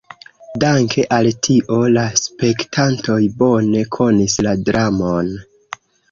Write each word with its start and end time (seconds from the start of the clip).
Danke 0.61 1.03
al 1.17 1.27
tio 1.47 1.75
la 1.97 2.05
spektantoj 2.21 3.17
bone 3.41 3.83
konis 3.97 4.39
la 4.47 4.55
dramon. 4.71 5.29